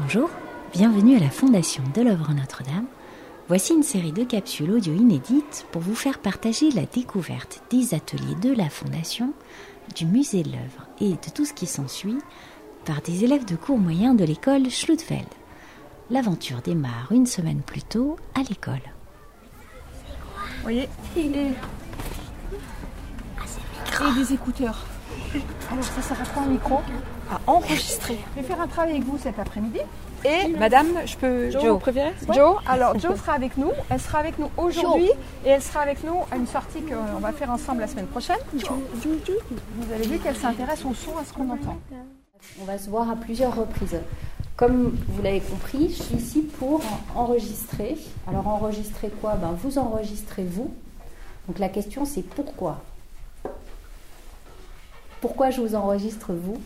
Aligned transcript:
Bonjour, 0.00 0.30
bienvenue 0.72 1.16
à 1.16 1.18
la 1.18 1.28
Fondation 1.28 1.82
de 1.92 2.02
l'œuvre 2.02 2.32
Notre-Dame. 2.32 2.86
Voici 3.48 3.74
une 3.74 3.82
série 3.82 4.12
de 4.12 4.22
capsules 4.22 4.70
audio 4.70 4.94
inédites 4.94 5.66
pour 5.72 5.82
vous 5.82 5.96
faire 5.96 6.20
partager 6.20 6.70
la 6.70 6.86
découverte 6.86 7.64
des 7.70 7.94
ateliers 7.94 8.36
de 8.40 8.52
la 8.52 8.70
Fondation, 8.70 9.32
du 9.96 10.06
musée 10.06 10.44
de 10.44 10.52
l'œuvre 10.52 10.86
et 11.00 11.10
de 11.10 11.30
tout 11.34 11.44
ce 11.44 11.52
qui 11.52 11.66
s'ensuit 11.66 12.18
par 12.84 13.02
des 13.02 13.24
élèves 13.24 13.44
de 13.44 13.56
cours 13.56 13.78
moyens 13.78 14.16
de 14.16 14.24
l'école 14.24 14.70
Schlutfeld. 14.70 15.26
L'aventure 16.10 16.62
démarre 16.62 17.08
une 17.10 17.26
semaine 17.26 17.62
plus 17.62 17.82
tôt 17.82 18.16
à 18.36 18.42
l'école. 18.48 18.74
Vous 20.58 20.62
voyez 20.62 20.88
et, 21.16 21.26
et 21.26 21.28
des 24.14 24.32
écouteurs. 24.32 24.86
Alors 25.70 25.84
ça 25.84 26.02
sert 26.02 26.20
à 26.20 26.24
quoi 26.26 26.42
un 26.42 26.46
micro 26.46 26.80
À 27.30 27.40
enregistrer. 27.46 28.18
Je 28.36 28.40
vais 28.42 28.46
faire 28.46 28.60
un 28.60 28.66
travail 28.66 28.92
avec 28.92 29.04
vous 29.04 29.18
cet 29.18 29.38
après-midi. 29.38 29.80
Et 30.24 30.48
madame, 30.48 30.86
je 31.04 31.16
peux. 31.16 31.50
Joe, 31.50 31.64
vous 31.66 31.78
préférez 31.78 32.12
Joe, 32.34 32.56
alors 32.66 32.98
Joe 32.98 33.16
sera 33.20 33.34
avec 33.34 33.56
nous. 33.56 33.70
Elle 33.88 34.00
sera 34.00 34.18
avec 34.18 34.38
nous 34.38 34.50
aujourd'hui 34.56 35.10
et 35.44 35.50
elle 35.50 35.62
sera 35.62 35.80
avec 35.80 36.02
nous 36.04 36.16
à 36.30 36.36
une 36.36 36.46
sortie 36.46 36.82
qu'on 36.82 37.20
va 37.20 37.32
faire 37.32 37.50
ensemble 37.50 37.80
la 37.80 37.86
semaine 37.86 38.06
prochaine. 38.06 38.38
Vous 38.52 39.92
avez 39.92 40.06
vu 40.06 40.18
qu'elle 40.18 40.36
s'intéresse 40.36 40.84
au 40.84 40.94
son, 40.94 41.16
à 41.18 41.24
ce 41.24 41.32
qu'on 41.32 41.48
entend. 41.50 41.78
On 42.60 42.64
va 42.64 42.78
se 42.78 42.90
voir 42.90 43.10
à 43.10 43.16
plusieurs 43.16 43.54
reprises. 43.54 44.00
Comme 44.56 44.96
vous 45.08 45.22
l'avez 45.22 45.40
compris, 45.40 45.88
je 45.90 46.02
suis 46.02 46.16
ici 46.16 46.42
pour 46.58 46.80
enregistrer. 47.14 47.96
Alors 48.26 48.48
enregistrer 48.48 49.08
quoi? 49.20 49.34
Ben, 49.34 49.56
Vous 49.62 49.78
enregistrez 49.78 50.42
vous. 50.44 50.72
Donc 51.46 51.60
la 51.60 51.68
question 51.68 52.04
c'est 52.04 52.22
pourquoi? 52.22 52.82
Pourquoi 55.20 55.50
je 55.50 55.60
vous 55.60 55.74
enregistre 55.74 56.32
vous 56.32 56.58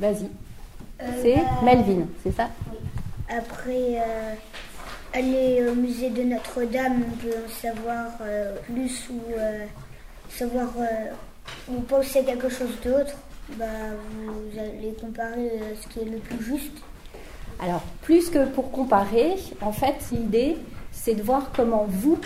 Vas-y. 0.00 0.28
Euh, 1.00 1.06
c'est 1.22 1.36
bah, 1.36 1.42
Melvin, 1.64 2.06
c'est 2.22 2.32
ça 2.32 2.48
oui. 2.70 2.78
Après 3.28 4.00
euh, 4.00 4.34
aller 5.12 5.66
au 5.68 5.74
musée 5.74 6.10
de 6.10 6.22
Notre-Dame, 6.22 7.02
on 7.06 7.16
peut 7.16 7.34
en 7.46 7.50
savoir 7.50 8.06
euh, 8.20 8.56
plus 8.66 9.08
ou 9.10 9.20
savoir 10.28 10.70
ou 11.68 11.80
penser 11.80 12.24
quelque 12.24 12.48
chose 12.48 12.74
d'autre. 12.84 13.14
Bah, 13.58 13.64
vous 14.16 14.58
allez 14.58 14.94
comparer 15.00 15.50
ce 15.80 15.88
qui 15.88 16.00
est 16.00 16.10
le 16.10 16.18
plus 16.18 16.42
juste. 16.42 16.78
Alors, 17.60 17.82
plus 18.02 18.28
que 18.30 18.46
pour 18.46 18.72
comparer, 18.72 19.36
en 19.60 19.72
fait, 19.72 19.94
l'idée, 20.10 20.56
c'est 20.90 21.14
de 21.14 21.22
voir 21.22 21.50
comment 21.54 21.86
vous, 21.88 22.18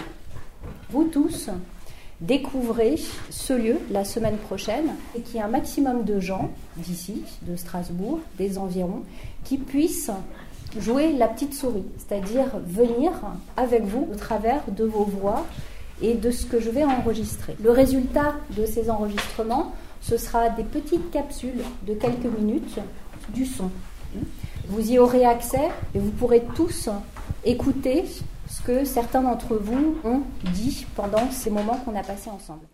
vous 0.90 1.04
tous, 1.04 1.50
découvrez 2.20 2.96
ce 3.30 3.52
lieu 3.52 3.76
la 3.90 4.04
semaine 4.04 4.36
prochaine 4.36 4.94
et 5.14 5.20
qu'il 5.20 5.36
y 5.36 5.38
ait 5.38 5.42
un 5.42 5.48
maximum 5.48 6.04
de 6.04 6.20
gens 6.20 6.50
d'ici, 6.76 7.22
de 7.42 7.56
Strasbourg, 7.56 8.20
des 8.38 8.58
environs, 8.58 9.02
qui 9.44 9.58
puissent 9.58 10.10
jouer 10.78 11.12
la 11.12 11.28
petite 11.28 11.54
souris, 11.54 11.84
c'est-à-dire 11.98 12.46
venir 12.66 13.12
avec 13.56 13.84
vous 13.84 14.08
au 14.12 14.16
travers 14.16 14.62
de 14.70 14.84
vos 14.84 15.04
voix 15.04 15.46
et 16.02 16.14
de 16.14 16.30
ce 16.30 16.44
que 16.44 16.60
je 16.60 16.70
vais 16.70 16.84
enregistrer. 16.84 17.56
Le 17.62 17.70
résultat 17.70 18.34
de 18.56 18.66
ces 18.66 18.90
enregistrements, 18.90 19.72
ce 20.00 20.16
sera 20.16 20.50
des 20.50 20.64
petites 20.64 21.10
capsules 21.10 21.62
de 21.86 21.94
quelques 21.94 22.26
minutes 22.38 22.78
du 23.30 23.46
son. 23.46 23.70
Vous 24.68 24.90
y 24.90 24.98
aurez 24.98 25.24
accès 25.24 25.68
et 25.94 25.98
vous 25.98 26.10
pourrez 26.10 26.42
tous 26.54 26.88
écouter 27.44 28.04
ce 28.48 28.62
que 28.62 28.84
certains 28.84 29.22
d'entre 29.22 29.56
vous 29.56 29.96
ont 30.04 30.22
dit 30.52 30.86
pendant 30.94 31.30
ces 31.30 31.50
moments 31.50 31.76
qu'on 31.84 31.96
a 31.96 32.02
passés 32.02 32.30
ensemble. 32.30 32.66